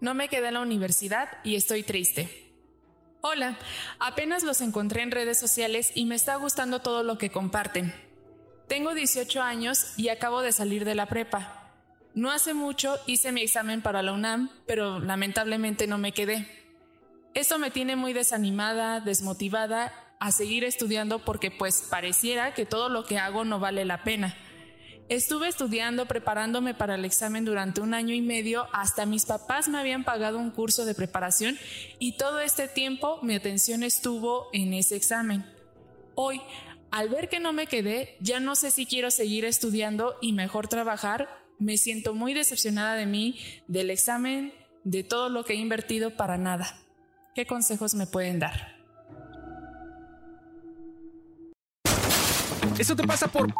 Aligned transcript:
No 0.00 0.14
me 0.14 0.28
quedé 0.28 0.48
en 0.48 0.54
la 0.54 0.60
universidad 0.60 1.28
y 1.44 1.56
estoy 1.56 1.82
triste. 1.82 2.50
Hola, 3.20 3.58
apenas 3.98 4.42
los 4.42 4.62
encontré 4.62 5.02
en 5.02 5.10
redes 5.10 5.38
sociales 5.38 5.92
y 5.94 6.06
me 6.06 6.14
está 6.14 6.36
gustando 6.36 6.80
todo 6.80 7.02
lo 7.02 7.18
que 7.18 7.30
comparten. 7.30 7.92
Tengo 8.66 8.94
18 8.94 9.42
años 9.42 9.92
y 9.98 10.08
acabo 10.08 10.40
de 10.40 10.52
salir 10.52 10.86
de 10.86 10.94
la 10.94 11.06
prepa. 11.06 11.70
No 12.14 12.30
hace 12.30 12.54
mucho 12.54 12.96
hice 13.06 13.30
mi 13.30 13.42
examen 13.42 13.82
para 13.82 14.02
la 14.02 14.12
UNAM, 14.12 14.50
pero 14.66 15.00
lamentablemente 15.00 15.86
no 15.86 15.98
me 15.98 16.12
quedé. 16.12 16.48
Esto 17.34 17.58
me 17.58 17.70
tiene 17.70 17.94
muy 17.94 18.14
desanimada, 18.14 19.00
desmotivada 19.00 19.92
a 20.18 20.32
seguir 20.32 20.64
estudiando 20.64 21.18
porque 21.18 21.50
pues 21.50 21.86
pareciera 21.90 22.54
que 22.54 22.64
todo 22.64 22.88
lo 22.88 23.04
que 23.04 23.18
hago 23.18 23.44
no 23.44 23.60
vale 23.60 23.84
la 23.84 24.02
pena. 24.02 24.34
Estuve 25.10 25.48
estudiando, 25.48 26.06
preparándome 26.06 26.72
para 26.72 26.94
el 26.94 27.04
examen 27.04 27.44
durante 27.44 27.80
un 27.80 27.94
año 27.94 28.14
y 28.14 28.20
medio, 28.20 28.68
hasta 28.72 29.06
mis 29.06 29.26
papás 29.26 29.68
me 29.68 29.76
habían 29.76 30.04
pagado 30.04 30.38
un 30.38 30.52
curso 30.52 30.84
de 30.84 30.94
preparación 30.94 31.58
y 31.98 32.12
todo 32.12 32.38
este 32.38 32.68
tiempo 32.68 33.18
mi 33.20 33.34
atención 33.34 33.82
estuvo 33.82 34.46
en 34.52 34.72
ese 34.72 34.94
examen. 34.94 35.44
Hoy, 36.14 36.40
al 36.92 37.08
ver 37.08 37.28
que 37.28 37.40
no 37.40 37.52
me 37.52 37.66
quedé, 37.66 38.16
ya 38.20 38.38
no 38.38 38.54
sé 38.54 38.70
si 38.70 38.86
quiero 38.86 39.10
seguir 39.10 39.44
estudiando 39.44 40.14
y 40.20 40.32
mejor 40.32 40.68
trabajar, 40.68 41.28
me 41.58 41.76
siento 41.76 42.14
muy 42.14 42.32
decepcionada 42.32 42.94
de 42.94 43.06
mí, 43.06 43.36
del 43.66 43.90
examen, 43.90 44.54
de 44.84 45.02
todo 45.02 45.28
lo 45.28 45.44
que 45.44 45.54
he 45.54 45.56
invertido 45.56 46.16
para 46.16 46.38
nada. 46.38 46.78
¿Qué 47.34 47.46
consejos 47.46 47.94
me 47.94 48.06
pueden 48.06 48.38
dar? 48.38 48.76
Eso 52.78 52.94
te 52.94 53.04
pasa 53.04 53.26
por 53.26 53.52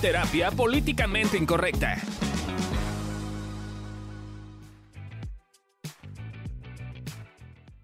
terapia 0.00 0.50
políticamente 0.50 1.38
incorrecta. 1.38 1.96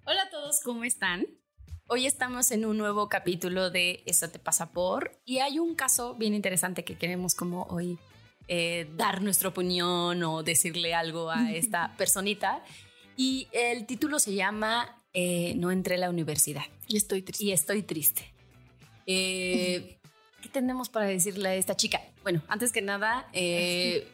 Hola 0.04 0.22
a 0.22 0.30
todos, 0.30 0.60
¿cómo 0.62 0.84
están? 0.84 1.26
Hoy 1.86 2.06
estamos 2.06 2.50
en 2.50 2.66
un 2.66 2.76
nuevo 2.76 3.08
capítulo 3.08 3.70
de 3.70 4.02
Eso 4.06 4.28
te 4.28 4.38
pasa 4.38 4.72
por 4.72 5.12
y 5.24 5.38
hay 5.38 5.58
un 5.58 5.74
caso 5.74 6.14
bien 6.14 6.34
interesante 6.34 6.84
que 6.84 6.96
queremos 6.96 7.34
como 7.34 7.64
hoy 7.64 7.98
eh, 8.48 8.90
dar 8.96 9.22
nuestra 9.22 9.48
opinión 9.48 10.22
o 10.22 10.42
decirle 10.42 10.94
algo 10.94 11.30
a 11.30 11.50
esta 11.54 11.96
personita 11.96 12.62
y 13.16 13.48
el 13.52 13.86
título 13.86 14.18
se 14.18 14.34
llama 14.34 15.02
eh, 15.14 15.54
No 15.56 15.70
entré 15.70 15.94
a 15.94 15.98
la 15.98 16.10
universidad. 16.10 16.64
Y 16.88 16.96
estoy 16.98 17.22
triste. 17.22 17.44
Y 17.44 17.52
estoy 17.52 17.82
triste. 17.82 18.34
Eh, 19.06 19.98
¿Qué 20.42 20.48
tenemos 20.48 20.88
para 20.88 21.06
decirle 21.06 21.50
a 21.50 21.54
esta 21.54 21.76
chica? 21.76 22.02
Bueno, 22.24 22.42
antes 22.48 22.72
que 22.72 22.82
nada, 22.82 23.28
eh, 23.32 24.08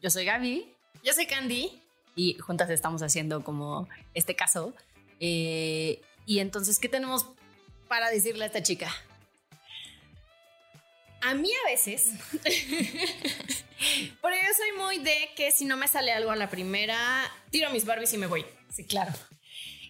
yo 0.00 0.08
soy 0.08 0.24
Gaby. 0.24 0.74
Yo 1.04 1.12
soy 1.12 1.26
Candy. 1.26 1.82
Y 2.16 2.38
juntas 2.38 2.70
estamos 2.70 3.02
haciendo 3.02 3.44
como 3.44 3.86
este 4.14 4.34
caso. 4.34 4.74
Eh, 5.20 6.00
y 6.24 6.38
entonces, 6.38 6.78
¿qué 6.78 6.88
tenemos 6.88 7.26
para 7.86 8.10
decirle 8.10 8.44
a 8.44 8.46
esta 8.46 8.62
chica? 8.62 8.90
A 11.22 11.34
mí 11.34 11.50
a 11.52 11.68
veces, 11.68 12.12
porque 14.22 14.38
yo 14.38 14.54
soy 14.56 14.72
muy 14.78 14.98
de 15.00 15.28
que 15.36 15.52
si 15.52 15.66
no 15.66 15.76
me 15.76 15.86
sale 15.86 16.12
algo 16.12 16.30
a 16.30 16.36
la 16.36 16.48
primera, 16.48 17.30
tiro 17.50 17.68
mis 17.70 17.84
Barbies 17.84 18.14
y 18.14 18.16
me 18.18 18.26
voy. 18.26 18.46
Sí, 18.70 18.86
claro. 18.86 19.12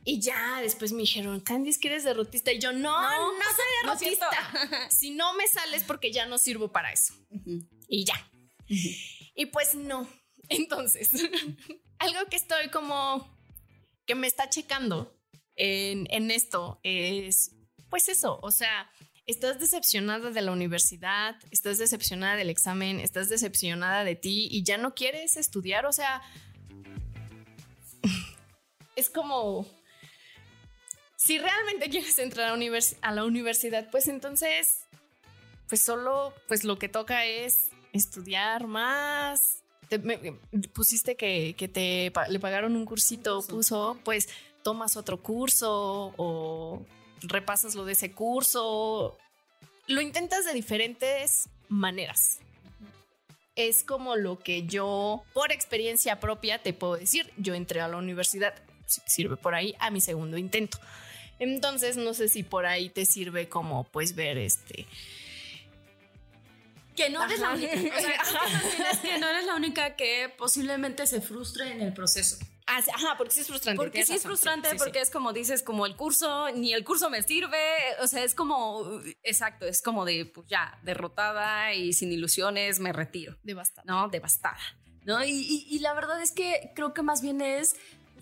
Y 0.04 0.20
ya 0.20 0.60
después 0.62 0.92
me 0.92 1.02
dijeron, 1.02 1.40
Candice, 1.40 1.78
que 1.78 1.88
eres 1.88 2.04
derrotista. 2.04 2.52
Y 2.52 2.58
yo, 2.58 2.72
no, 2.72 3.00
no, 3.00 3.44
soy 3.56 3.66
derrotista. 3.82 4.88
si 4.90 5.10
no 5.10 5.34
me 5.34 5.46
sales 5.46 5.84
porque 5.84 6.12
ya 6.12 6.26
no 6.26 6.38
sirvo 6.38 6.72
para 6.72 6.92
eso. 6.92 7.14
Y 7.88 8.04
ya. 8.04 8.30
Y 9.34 9.46
pues 9.46 9.74
no. 9.74 10.08
Entonces, 10.48 11.10
algo 11.98 12.20
que 12.30 12.36
estoy 12.36 12.68
como 12.70 13.38
que 14.06 14.14
me 14.14 14.26
está 14.26 14.48
checando 14.48 15.16
en, 15.56 16.06
en 16.10 16.30
esto 16.30 16.80
es, 16.82 17.54
pues 17.88 18.08
eso, 18.08 18.40
o 18.42 18.50
sea, 18.50 18.90
estás 19.26 19.60
decepcionada 19.60 20.30
de 20.30 20.42
la 20.42 20.50
universidad, 20.50 21.36
estás 21.50 21.78
decepcionada 21.78 22.36
del 22.36 22.50
examen, 22.50 22.98
estás 22.98 23.28
decepcionada 23.28 24.02
de 24.02 24.16
ti 24.16 24.48
y 24.50 24.64
ya 24.64 24.78
no 24.78 24.94
quieres 24.94 25.36
estudiar, 25.36 25.86
o 25.86 25.92
sea, 25.92 26.22
es 28.96 29.10
como 29.10 29.66
si 31.22 31.38
realmente 31.38 31.90
quieres 31.90 32.18
entrar 32.18 32.50
a, 33.02 33.12
la 33.12 33.24
universidad, 33.24 33.90
pues 33.90 34.08
entonces, 34.08 34.86
pues 35.68 35.82
solo, 35.82 36.32
pues 36.48 36.64
lo 36.64 36.78
que 36.78 36.88
toca 36.88 37.26
es 37.26 37.68
estudiar 37.92 38.66
más. 38.66 39.62
pusiste 40.72 41.16
que, 41.16 41.54
te 41.72 42.10
le 42.30 42.40
pagaron 42.40 42.74
un 42.74 42.86
cursito, 42.86 43.42
puso, 43.46 43.98
pues 44.02 44.30
tomas 44.62 44.96
otro 44.96 45.22
curso 45.22 46.14
o 46.16 46.86
repasas 47.20 47.74
lo 47.74 47.84
de 47.84 47.92
ese 47.92 48.12
curso. 48.12 49.18
Lo 49.88 50.00
intentas 50.00 50.46
de 50.46 50.54
diferentes 50.54 51.50
maneras. 51.68 52.38
Es 53.56 53.82
como 53.82 54.16
lo 54.16 54.38
que 54.38 54.66
yo, 54.66 55.22
por 55.34 55.52
experiencia 55.52 56.18
propia, 56.18 56.62
te 56.62 56.72
puedo 56.72 56.96
decir. 56.96 57.30
Yo 57.36 57.52
entré 57.52 57.82
a 57.82 57.88
la 57.88 57.98
universidad, 57.98 58.54
sirve 58.86 59.36
por 59.36 59.54
ahí, 59.54 59.74
a 59.80 59.90
mi 59.90 60.00
segundo 60.00 60.38
intento. 60.38 60.78
Entonces, 61.40 61.96
no 61.96 62.14
sé 62.14 62.28
si 62.28 62.44
por 62.44 62.66
ahí 62.66 62.88
te 62.88 63.04
sirve 63.04 63.48
como 63.48 63.84
pues 63.84 64.14
ver 64.14 64.38
este 64.38 64.86
que 67.00 67.10
no 67.10 67.24
eres 67.24 67.40
la 67.40 67.52
única. 67.52 67.74
O 67.74 68.00
sea, 68.00 68.90
es 68.92 68.98
que 69.02 69.18
no 69.20 69.28
eres 69.28 69.46
la 69.46 69.54
única 69.54 69.96
que 69.96 70.32
posiblemente 70.36 71.06
se 71.06 71.20
frustre 71.20 71.72
en 71.72 71.80
el 71.80 71.92
proceso. 71.92 72.36
Ah, 72.66 72.80
ajá, 72.94 73.14
porque 73.16 73.32
sí 73.32 73.40
es 73.40 73.48
frustrante. 73.48 73.76
Porque 73.76 74.06
sí 74.06 74.14
es 74.14 74.22
frustrante, 74.22 74.68
porque 74.76 75.00
es 75.00 75.10
como 75.10 75.32
dices, 75.32 75.62
como 75.62 75.86
el 75.86 75.96
curso, 75.96 76.50
ni 76.52 76.72
el 76.72 76.84
curso 76.84 77.10
me 77.10 77.22
sirve. 77.22 77.58
O 78.00 78.06
sea, 78.06 78.22
es 78.22 78.34
como, 78.34 79.00
exacto, 79.22 79.66
es 79.66 79.82
como 79.82 80.04
de, 80.04 80.26
pues 80.26 80.46
ya, 80.46 80.78
derrotada 80.82 81.74
y 81.74 81.92
sin 81.92 82.12
ilusiones, 82.12 82.78
me 82.78 82.92
retiro. 82.92 83.36
Devastada. 83.42 83.84
No, 83.86 84.08
devastada. 84.08 84.58
¿no? 85.04 85.24
Y, 85.24 85.66
y 85.68 85.78
la 85.80 85.94
verdad 85.94 86.22
es 86.22 86.30
que 86.30 86.72
creo 86.76 86.94
que 86.94 87.02
más 87.02 87.22
bien 87.22 87.40
es 87.40 87.74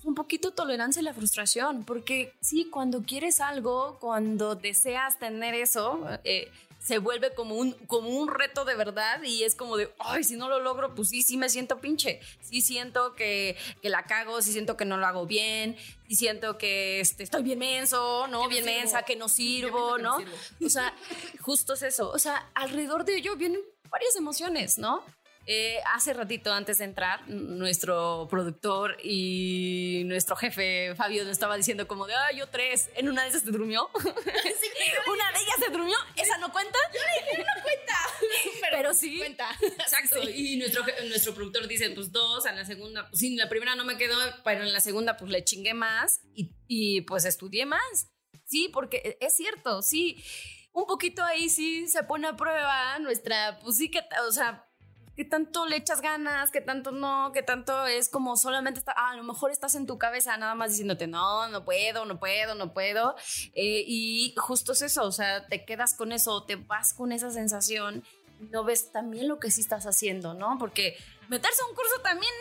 un 0.08 0.14
poquito 0.14 0.52
tolerancia 0.52 1.00
a 1.00 1.04
la 1.04 1.14
frustración, 1.14 1.84
porque 1.84 2.32
sí, 2.40 2.68
cuando 2.70 3.02
quieres 3.02 3.40
algo, 3.40 3.98
cuando 4.00 4.54
deseas 4.54 5.18
tener 5.18 5.54
eso, 5.54 6.00
eh, 6.24 6.50
se 6.80 6.98
vuelve 6.98 7.34
como 7.34 7.56
un, 7.56 7.72
como 7.86 8.08
un 8.08 8.28
reto 8.28 8.64
de 8.64 8.74
verdad 8.74 9.22
y 9.22 9.42
es 9.42 9.54
como 9.54 9.76
de, 9.76 9.92
ay, 9.98 10.24
si 10.24 10.36
no 10.36 10.48
lo 10.48 10.60
logro, 10.60 10.94
pues 10.94 11.10
sí, 11.10 11.22
sí 11.22 11.36
me 11.36 11.50
siento 11.50 11.78
pinche, 11.80 12.20
sí 12.40 12.62
siento 12.62 13.14
que, 13.14 13.56
que 13.82 13.90
la 13.90 14.04
cago, 14.04 14.40
sí 14.40 14.52
siento 14.52 14.76
que 14.76 14.86
no 14.86 14.96
lo 14.96 15.06
hago 15.06 15.26
bien, 15.26 15.76
sí 16.08 16.14
siento 16.14 16.56
que 16.56 17.00
este, 17.00 17.24
estoy 17.24 17.42
bien 17.42 17.58
menso, 17.58 18.26
¿no? 18.28 18.48
bien 18.48 18.64
mensa, 18.64 19.02
que 19.02 19.16
no 19.16 19.28
sirvo, 19.28 19.98
¿no? 19.98 20.16
O 20.64 20.68
sea, 20.70 20.94
justo 21.40 21.74
es 21.74 21.82
eso, 21.82 22.10
o 22.10 22.18
sea, 22.18 22.50
alrededor 22.54 23.04
de 23.04 23.16
ello 23.16 23.36
vienen 23.36 23.60
varias 23.90 24.16
emociones, 24.16 24.78
¿no? 24.78 25.02
Eh, 25.50 25.80
hace 25.94 26.12
ratito, 26.12 26.52
antes 26.52 26.76
de 26.76 26.84
entrar, 26.84 27.26
nuestro 27.26 28.28
productor 28.28 28.98
y 29.02 30.02
nuestro 30.04 30.36
jefe 30.36 30.94
Fabio 30.94 31.24
nos 31.24 31.32
estaba 31.32 31.56
diciendo 31.56 31.88
como 31.88 32.06
de, 32.06 32.12
ah, 32.12 32.32
yo 32.36 32.48
tres, 32.48 32.90
en 32.96 33.08
una 33.08 33.22
de 33.22 33.30
esas 33.30 33.44
se 33.44 33.50
durmió. 33.50 33.88
una 33.94 34.04
de 34.04 35.38
ellas 35.38 35.56
se 35.58 35.70
durmió, 35.70 35.96
¿esa 36.16 36.36
no 36.36 36.52
cuenta? 36.52 36.78
Yo 36.92 37.00
dije, 37.00 37.38
no 37.38 37.62
cuenta. 37.62 37.94
Pero, 38.72 38.92
sí. 38.92 39.16
Cuenta. 39.16 39.48
Exacto. 39.62 40.28
Y 40.28 40.58
nuestro, 40.58 40.84
nuestro 41.08 41.34
productor 41.34 41.66
dice, 41.66 41.88
pues 41.92 42.12
dos, 42.12 42.44
en 42.44 42.54
la 42.54 42.66
segunda, 42.66 43.08
pues 43.08 43.18
sí, 43.18 43.28
en 43.28 43.38
la 43.38 43.48
primera 43.48 43.74
no 43.74 43.84
me 43.84 43.96
quedó, 43.96 44.18
pero 44.44 44.64
en 44.64 44.72
la 44.74 44.80
segunda 44.80 45.16
pues 45.16 45.30
le 45.30 45.44
chingué 45.44 45.72
más 45.72 46.20
y, 46.34 46.52
y 46.66 47.00
pues 47.02 47.24
estudié 47.24 47.64
más. 47.64 48.10
Sí, 48.44 48.68
porque 48.70 49.16
es 49.18 49.34
cierto, 49.34 49.80
sí 49.80 50.22
un 50.72 50.86
poquito 50.86 51.24
ahí 51.24 51.48
sí 51.48 51.88
se 51.88 52.04
pone 52.04 52.28
a 52.28 52.36
prueba 52.36 52.98
nuestra, 53.00 53.58
pues 53.60 53.76
sí 53.78 53.90
que, 53.90 54.00
o 54.28 54.30
sea, 54.32 54.67
que 55.18 55.24
tanto 55.24 55.66
le 55.66 55.74
echas 55.74 56.00
ganas, 56.00 56.52
que 56.52 56.60
tanto 56.60 56.92
no, 56.92 57.32
que 57.32 57.42
tanto 57.42 57.86
es 57.86 58.08
como 58.08 58.36
solamente 58.36 58.78
está, 58.78 58.94
ah, 58.96 59.10
a 59.10 59.16
lo 59.16 59.24
mejor 59.24 59.50
estás 59.50 59.74
en 59.74 59.84
tu 59.84 59.98
cabeza 59.98 60.36
nada 60.36 60.54
más 60.54 60.70
diciéndote, 60.70 61.08
no, 61.08 61.48
no 61.48 61.64
puedo, 61.64 62.04
no 62.04 62.20
puedo, 62.20 62.54
no 62.54 62.72
puedo. 62.72 63.16
Eh, 63.52 63.82
y 63.84 64.32
justo 64.36 64.70
es 64.70 64.82
eso, 64.82 65.02
o 65.02 65.10
sea, 65.10 65.44
te 65.48 65.64
quedas 65.64 65.96
con 65.96 66.12
eso, 66.12 66.44
te 66.44 66.54
vas 66.54 66.94
con 66.94 67.10
esa 67.10 67.32
sensación, 67.32 68.04
no 68.38 68.62
ves 68.62 68.92
también 68.92 69.26
lo 69.26 69.40
que 69.40 69.50
sí 69.50 69.60
estás 69.60 69.86
haciendo, 69.86 70.34
¿no? 70.34 70.56
Porque 70.56 70.96
meterse 71.28 71.62
a 71.62 71.66
un 71.66 71.74
curso 71.74 72.00
también 72.02 72.32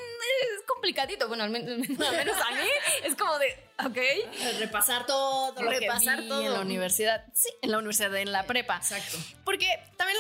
es 0.57 0.63
complicadito. 0.66 1.28
Bueno, 1.28 1.44
al 1.45 1.50
menos, 1.51 1.72
a 1.72 2.51
mí 2.51 2.69
es 3.04 3.16
como 3.16 3.38
de, 3.38 3.48
ok. 3.86 4.60
Repasar 4.60 5.06
todo 5.06 5.54
lo 5.62 5.69
Repasar 5.69 6.22
que 6.22 6.28
todo. 6.28 6.42
en 6.42 6.54
la 6.54 6.62
universidad. 6.62 7.25
Sí, 7.34 7.50
en 7.62 7.72
la 7.72 7.78
universidad, 7.78 8.16
en 8.16 8.31
la 8.31 8.45
prepa. 8.45 8.78
Exacto. 8.78 9.18
Porque 9.44 9.68
también 9.95 10.18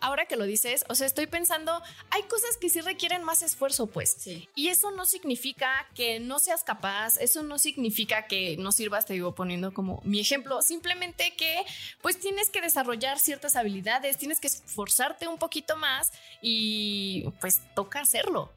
ahora 0.00 0.26
que 0.26 0.36
lo 0.36 0.44
dices, 0.44 0.84
o 0.88 0.94
sea, 0.94 1.06
estoy 1.06 1.26
pensando, 1.26 1.82
hay 2.10 2.22
cosas 2.24 2.56
que 2.56 2.68
sí 2.68 2.80
requieren 2.80 3.22
más 3.22 3.42
esfuerzo, 3.42 3.86
pues. 3.86 4.16
Sí. 4.18 4.48
Y 4.54 4.68
eso 4.68 4.90
no 4.90 5.06
significa 5.06 5.86
que 5.94 6.20
no 6.20 6.38
seas 6.38 6.62
capaz, 6.64 7.16
eso 7.18 7.42
no 7.42 7.58
significa 7.58 8.26
que 8.26 8.56
no 8.58 8.72
sirvas, 8.72 9.06
te 9.06 9.14
digo 9.14 9.34
poniendo 9.34 9.72
como 9.72 10.00
mi 10.04 10.20
ejemplo, 10.20 10.62
simplemente 10.62 11.34
que 11.36 11.64
pues 12.00 12.18
tienes 12.18 12.50
que 12.50 12.60
desarrollar 12.60 13.18
ciertas 13.18 13.56
habilidades, 13.56 14.16
tienes 14.18 14.40
que 14.40 14.48
esforzarte 14.48 15.28
un 15.28 15.38
poquito 15.38 15.76
más 15.76 16.12
y 16.42 17.24
pues 17.40 17.60
toca 17.74 17.99
hacerlo. 18.00 18.52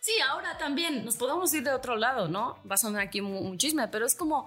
Sí, 0.00 0.12
ahora 0.28 0.56
también 0.58 1.04
nos 1.04 1.16
podemos 1.16 1.52
ir 1.54 1.64
de 1.64 1.72
otro 1.72 1.96
lado, 1.96 2.28
¿no? 2.28 2.62
Va 2.70 2.74
a 2.74 2.78
sonar 2.78 3.02
aquí 3.02 3.20
un 3.20 3.58
chisme, 3.58 3.88
pero 3.88 4.06
es 4.06 4.14
como, 4.14 4.46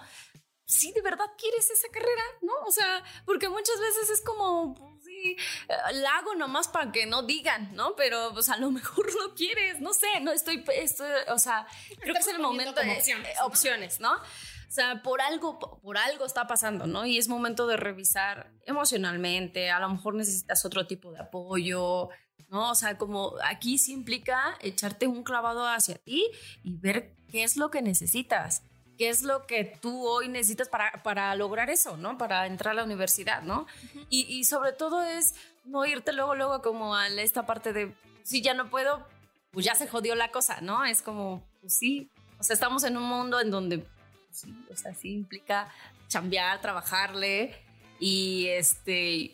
si 0.72 0.92
de 0.94 1.02
verdad 1.02 1.26
quieres 1.38 1.70
esa 1.70 1.90
carrera, 1.90 2.24
¿no? 2.42 2.54
O 2.66 2.72
sea, 2.72 3.04
porque 3.26 3.50
muchas 3.50 3.78
veces 3.80 4.10
es 4.10 4.22
como, 4.22 4.74
pues, 4.74 5.04
sí, 5.04 5.36
eh, 5.68 5.94
la 5.96 6.18
hago 6.18 6.34
nomás 6.36 6.70
para 6.70 6.92
que 6.92 7.06
no 7.06 7.24
digan, 7.24 7.76
¿no? 7.76 7.96
Pero 7.96 8.32
pues 8.34 8.48
a 8.50 8.58
lo 8.58 8.72
mejor 8.72 9.14
no 9.16 9.36
quieres, 9.36 9.82
no 9.82 9.94
sé, 9.94 10.08
no 10.22 10.32
estoy, 10.32 10.64
estoy 10.76 11.10
o 11.28 11.38
sea, 11.38 11.68
creo 12.00 12.14
que 12.14 12.22
es 12.22 12.28
el 12.28 12.40
momento 12.40 12.80
de 12.80 12.90
opciones, 12.98 13.38
¿no? 13.38 13.46
opciones, 13.46 14.00
¿no? 14.00 14.14
O 14.14 14.74
sea, 14.74 15.04
por 15.04 15.22
algo, 15.22 15.60
por 15.60 15.98
algo 15.98 16.26
está 16.26 16.48
pasando, 16.48 16.88
¿no? 16.88 17.06
Y 17.06 17.18
es 17.18 17.28
momento 17.28 17.68
de 17.68 17.76
revisar 17.76 18.54
emocionalmente, 18.66 19.70
a 19.70 19.82
lo 19.82 19.90
mejor 19.90 20.16
necesitas 20.16 20.64
otro 20.64 20.88
tipo 20.88 21.12
de 21.12 21.20
apoyo, 21.20 22.08
¿no? 22.52 22.70
O 22.70 22.76
sea, 22.76 22.98
como 22.98 23.34
aquí 23.44 23.80
sí 23.80 23.94
implica 23.94 24.56
echarte 24.60 25.08
un 25.08 25.24
clavado 25.24 25.68
hacia 25.68 25.96
ti 25.96 26.30
y 26.64 26.78
ver 26.78 27.16
qué 27.32 27.44
es 27.44 27.58
lo 27.58 27.72
que 27.72 27.82
necesitas 27.82 28.64
qué 29.02 29.10
es 29.10 29.24
lo 29.24 29.48
que 29.48 29.64
tú 29.64 30.06
hoy 30.06 30.28
necesitas 30.28 30.70
para, 30.70 31.02
para 31.02 31.34
lograr 31.34 31.72
eso, 31.72 31.98
¿no? 31.98 32.20
Para 32.20 32.46
entrar 32.46 32.74
a 32.74 32.76
la 32.76 32.84
universidad, 32.84 33.42
¿no? 33.42 33.66
y, 34.12 34.28
y, 34.32 34.44
sobre 34.44 34.74
todo 34.74 35.02
es 35.02 35.34
no 35.66 35.84
irte 35.88 36.14
luego, 36.14 36.36
luego 36.36 36.62
como 36.62 36.96
a 36.96 37.08
esta 37.08 37.48
parte 37.48 37.74
de, 37.74 37.96
si 38.22 38.44
ya 38.44 38.54
no 38.54 38.70
puedo, 38.70 39.04
pues 39.50 39.66
ya 39.66 39.74
se 39.74 39.88
jodió 39.88 40.14
la 40.14 40.30
cosa, 40.30 40.62
¿no? 40.62 40.86
Es 40.86 41.02
como, 41.02 41.44
pues 41.62 41.74
sí, 41.74 42.12
o 42.38 42.44
sea, 42.44 42.54
estamos 42.54 42.84
en 42.84 42.96
un 42.96 43.04
mundo 43.04 43.40
en 43.40 43.50
donde, 43.50 43.80
pues 43.80 43.90
sí, 44.30 44.54
o 44.72 44.76
sea, 44.76 44.94
sí 44.94 45.14
implica 45.14 45.74
chambear, 46.08 46.62
trabajarle 46.62 47.56
y 48.00 48.50
este... 48.50 49.32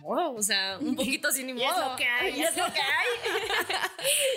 Modo, 0.00 0.34
o 0.34 0.42
sea, 0.42 0.78
un 0.78 0.96
poquito 0.96 1.30
sin 1.30 1.46
ni 1.46 1.54
modo. 1.54 1.64
es 1.70 1.90
lo 1.90 1.96
que 1.96 2.04
hay. 2.06 2.42
es 2.42 2.56
lo 2.56 2.66
que 2.66 2.80
hay. 2.80 3.06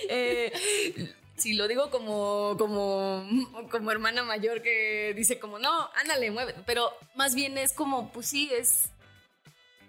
eh, 0.09 1.13
si 1.37 1.53
lo 1.53 1.67
digo 1.67 1.89
como, 1.89 2.55
como, 2.57 3.27
como 3.69 3.91
hermana 3.91 4.23
mayor 4.23 4.61
que 4.61 5.13
dice 5.15 5.39
como, 5.39 5.59
no, 5.59 5.89
ándale, 5.95 6.31
mueve, 6.31 6.55
pero 6.65 6.91
más 7.15 7.35
bien 7.35 7.57
es 7.57 7.73
como, 7.73 8.09
pues 8.11 8.27
sí, 8.27 8.49
es 8.53 8.89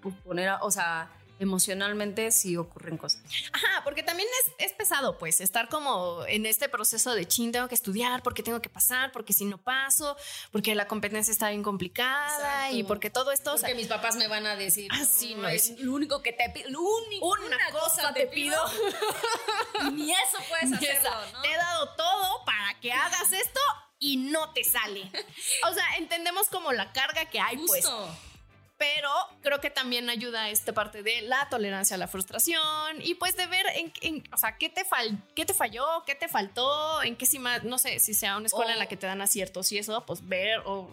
pues, 0.03 0.15
poner, 0.25 0.51
o 0.61 0.71
sea, 0.71 1.09
emocionalmente 1.39 2.31
sí 2.33 2.57
ocurren 2.57 2.97
cosas. 2.97 3.23
Ajá, 3.53 3.83
porque 3.85 4.03
también 4.03 4.29
es, 4.41 4.71
es, 4.71 4.73
pesado, 4.73 5.19
pues, 5.19 5.41
estar 5.41 5.69
como 5.69 6.25
en 6.27 6.47
este 6.47 6.69
proceso 6.69 7.15
de 7.15 7.27
chin, 7.27 7.53
tengo 7.53 7.69
que 7.69 7.75
estudiar, 7.75 8.23
porque 8.23 8.43
tengo 8.43 8.61
que 8.61 8.69
pasar, 8.69 9.13
porque 9.13 9.33
si 9.33 9.45
no 9.45 9.59
paso, 9.59 10.17
porque 10.51 10.75
la 10.75 10.87
competencia 10.87 11.31
está 11.31 11.51
bien 11.51 11.63
complicada 11.63 12.71
y 12.71 12.83
porque 12.85 13.11
todo 13.11 13.33
esto. 13.33 13.55
Porque 13.57 13.75
mis 13.75 13.89
papás 13.89 14.17
me 14.17 14.29
van 14.29 14.47
a 14.47 14.57
decir. 14.57 14.91
Así 14.93 15.35
no, 15.35 15.49
es. 15.49 15.79
Lo 15.81 15.93
único 15.93 16.23
que 16.23 16.33
te 16.33 16.51
pido, 16.51 16.81
una, 16.81 17.59
cosa, 17.73 18.13
te 18.13 18.27
pido. 18.27 18.59
y 19.89 19.91
ni 19.93 20.13
eso 20.13 20.39
puedes 20.49 20.73
hacerlo, 20.73 21.11
¿no? 21.33 21.43
Te 21.43 21.53
he 21.53 21.57
dado 21.57 21.89
todo 21.97 22.45
para 22.45 22.79
que 22.81 22.93
hagas 22.93 23.33
esto 23.33 23.61
y 23.99 24.17
no 24.17 24.53
te 24.53 24.65
sale. 24.65 25.11
O 25.69 25.75
sea, 25.75 25.85
entendemos 25.99 26.49
como 26.49 26.73
la 26.73 26.93
carga 26.93 27.27
que 27.27 27.41
hay, 27.41 27.57
pues. 27.57 27.85
Justo. 27.85 28.07
pues 28.07 28.36
pero 28.79 29.11
creo 29.43 29.61
que 29.61 29.71
también 29.71 30.11
ayuda 30.11 30.51
esta 30.51 30.73
parte 30.73 31.03
de 31.03 31.23
la 31.23 31.49
tolerancia 31.49 31.95
a 31.97 31.99
la 31.99 32.09
frustración 32.09 33.01
y 33.01 33.15
pues 33.15 33.37
de 33.37 33.47
ver 33.47 33.65
en, 34.03 34.23
o 34.33 34.37
sea, 34.37 34.59
qué 34.59 34.69
te, 34.69 34.85
fal, 34.85 35.19
qué 35.35 35.47
te 35.47 35.55
falló, 35.55 35.85
qué 36.07 36.15
te 36.15 36.29
faltó, 36.29 37.03
en 37.03 37.17
qué 37.17 37.27
si 37.27 37.39
más, 37.39 37.65
no 37.65 37.79
sé, 37.79 37.99
si 38.01 38.13
sea 38.13 38.37
una 38.37 38.47
escuela 38.47 38.73
en 38.73 38.79
la 38.79 38.87
que 38.87 38.97
te 38.97 39.07
dan 39.07 39.21
aciertos 39.23 39.73
y 39.73 39.79
eso, 39.79 40.05
pues 40.05 40.27
ver 40.29 40.61
o 40.67 40.91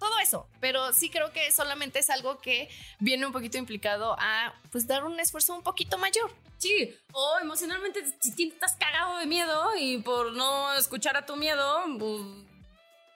todo 0.00 0.18
eso. 0.18 0.48
Pero 0.60 0.92
sí 0.92 1.08
creo 1.10 1.32
que 1.32 1.52
solamente 1.52 2.00
es 2.00 2.10
algo 2.10 2.38
que 2.38 2.68
viene 2.98 3.26
un 3.26 3.32
poquito 3.32 3.58
implicado 3.58 4.16
a 4.18 4.54
pues 4.72 4.86
dar 4.86 5.04
un 5.04 5.20
esfuerzo 5.20 5.54
un 5.54 5.62
poquito 5.62 5.98
mayor. 5.98 6.32
Sí, 6.58 6.94
o 7.12 7.38
emocionalmente 7.40 8.04
si 8.20 8.48
estás 8.48 8.76
cagado 8.76 9.18
de 9.18 9.26
miedo 9.26 9.70
y 9.78 9.98
por 9.98 10.32
no 10.32 10.74
escuchar 10.74 11.16
a 11.16 11.24
tu 11.24 11.36
miedo, 11.36 11.84
pues, 11.98 12.22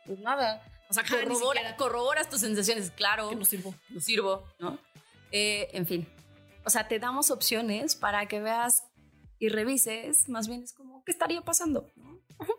pues 0.06 0.18
nada 0.20 0.62
o 0.88 0.94
sea, 0.94 1.04
corroboras 1.76 2.28
tus 2.28 2.40
sensaciones, 2.40 2.90
claro. 2.90 3.30
Que 3.30 3.36
no 3.36 3.44
sirvo. 3.44 3.74
No 3.88 4.00
sirvo, 4.00 4.44
¿no? 4.58 4.78
Eh, 5.30 5.68
en 5.72 5.86
fin. 5.86 6.06
O 6.64 6.70
sea, 6.70 6.88
te 6.88 6.98
damos 6.98 7.30
opciones 7.30 7.96
para 7.96 8.26
que 8.26 8.40
veas 8.40 8.84
y 9.38 9.48
revises, 9.48 10.28
más 10.28 10.48
bien 10.48 10.62
es 10.62 10.72
como, 10.72 11.04
¿qué 11.04 11.12
estaría 11.12 11.42
pasando? 11.42 11.86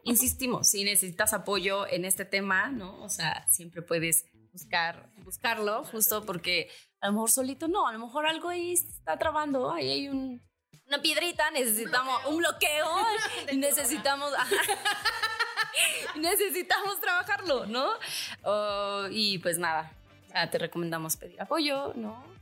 Insistimos, 0.03 0.69
si 0.69 0.83
necesitas 0.83 1.33
apoyo 1.33 1.87
en 1.87 2.05
este 2.05 2.25
tema, 2.25 2.69
¿no? 2.69 3.01
O 3.01 3.09
sea, 3.09 3.47
siempre 3.49 3.81
puedes 3.81 4.25
buscar, 4.51 5.09
buscarlo, 5.23 5.83
justo 5.85 6.25
porque 6.25 6.69
a 7.01 7.07
lo 7.07 7.13
mejor 7.13 7.31
solito 7.31 7.67
no, 7.67 7.87
a 7.87 7.93
lo 7.93 7.99
mejor 7.99 8.25
algo 8.25 8.49
ahí 8.49 8.73
está 8.73 9.17
trabando, 9.17 9.71
ahí 9.71 9.89
hay 9.89 10.09
un, 10.09 10.41
una 10.87 11.01
piedrita, 11.01 11.49
necesitamos 11.51 12.25
un 12.25 12.37
bloqueo, 12.37 12.87
un 12.87 13.03
bloqueo 13.03 13.57
necesitamos... 13.57 14.31
necesitamos 16.15 16.99
trabajarlo, 16.99 17.65
¿no? 17.65 17.91
y 19.11 19.37
pues 19.39 19.57
nada, 19.57 19.91
te 20.51 20.57
recomendamos 20.57 21.17
pedir 21.17 21.41
apoyo, 21.41 21.93
¿no? 21.95 22.35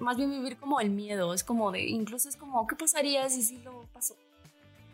más 0.00 0.16
bien 0.16 0.30
vivir 0.30 0.56
como 0.56 0.80
el 0.80 0.90
miedo, 0.90 1.34
es 1.34 1.42
como 1.42 1.72
de, 1.72 1.82
incluso 1.82 2.28
es 2.28 2.36
como, 2.36 2.66
¿qué 2.66 2.76
pasaría 2.76 3.28
si 3.28 3.42
sí 3.42 3.58
lo 3.64 3.84
pasó? 3.92 4.16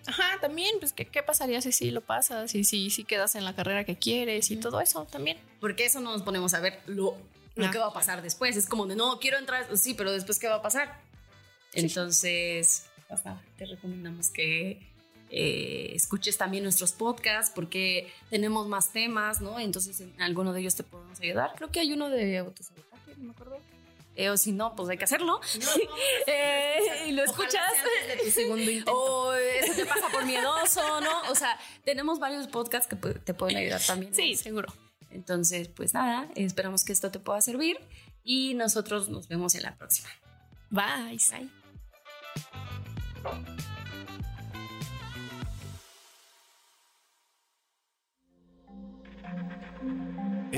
Ajá, 0.06 0.38
también, 0.40 0.76
pues, 0.78 0.94
¿qué, 0.94 1.04
¿qué, 1.04 1.22
pasaría 1.22 1.60
si 1.60 1.72
sí 1.72 1.90
lo 1.90 2.00
pasas? 2.00 2.54
Y 2.54 2.64
si, 2.64 2.88
si 2.88 3.04
quedas 3.04 3.34
en 3.34 3.44
la 3.44 3.54
carrera 3.54 3.84
que 3.84 3.96
quieres 3.96 4.50
y 4.50 4.56
todo 4.56 4.80
eso 4.80 5.04
también. 5.04 5.36
Porque 5.60 5.84
eso 5.84 6.00
no 6.00 6.12
nos 6.12 6.22
ponemos 6.22 6.54
a 6.54 6.60
ver 6.60 6.80
lo, 6.86 7.14
lo 7.56 7.70
que 7.70 7.78
va 7.78 7.88
a 7.88 7.92
pasar 7.92 8.22
después. 8.22 8.56
Es 8.56 8.66
como 8.66 8.86
de, 8.86 8.96
no, 8.96 9.18
quiero 9.20 9.36
entrar, 9.36 9.76
sí, 9.76 9.92
pero 9.92 10.10
después, 10.10 10.38
¿qué 10.38 10.48
va 10.48 10.56
a 10.56 10.62
pasar? 10.62 10.98
Entonces, 11.74 12.86
te 13.58 13.66
recomendamos 13.66 14.30
que 14.30 14.80
eh, 15.30 15.92
escuches 15.94 16.36
también 16.38 16.62
nuestros 16.64 16.92
podcasts 16.92 17.52
porque 17.54 18.12
tenemos 18.30 18.66
más 18.68 18.92
temas, 18.92 19.40
¿no? 19.40 19.58
Entonces 19.58 20.00
en 20.00 20.20
alguno 20.20 20.52
de 20.52 20.60
ellos 20.60 20.74
te 20.74 20.82
podemos 20.82 21.20
ayudar. 21.20 21.52
Creo 21.56 21.70
que 21.70 21.80
hay 21.80 21.92
uno 21.92 22.08
de 22.08 22.38
autosabotaje, 22.38 23.14
no 23.16 23.24
me 23.24 23.30
acuerdo. 23.30 23.58
Eh, 24.16 24.30
o 24.30 24.36
si 24.36 24.50
no, 24.50 24.74
pues 24.74 24.88
hay 24.88 24.98
que 24.98 25.04
hacerlo. 25.04 25.40
eh, 26.26 27.06
y 27.06 27.12
lo 27.12 27.22
escuchas. 27.22 27.62
De 28.08 28.24
tu 28.24 28.30
segundo 28.30 28.62
intento. 28.62 28.92
O 29.28 29.32
eso 29.32 29.74
te 29.74 29.86
pasa 29.86 30.08
por 30.10 30.24
miedoso, 30.26 31.00
¿no? 31.00 31.30
O 31.30 31.34
sea, 31.36 31.56
tenemos 31.84 32.18
varios 32.18 32.48
podcasts 32.48 32.88
que 32.88 32.96
te 32.96 33.34
pueden 33.34 33.58
ayudar 33.58 33.80
también. 33.80 34.12
Sí, 34.12 34.34
seguro. 34.34 34.72
Entonces, 35.10 35.68
pues 35.68 35.94
nada, 35.94 36.28
esperamos 36.34 36.84
que 36.84 36.92
esto 36.92 37.10
te 37.10 37.20
pueda 37.20 37.40
servir 37.40 37.78
y 38.24 38.54
nosotros 38.54 39.08
nos 39.08 39.28
vemos 39.28 39.54
en 39.54 39.62
la 39.62 39.76
próxima. 39.76 40.08
Bye. 40.70 41.18
Bye. 43.22 43.58